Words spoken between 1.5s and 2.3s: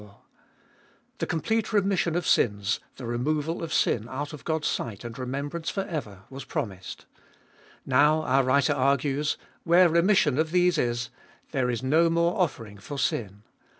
remission of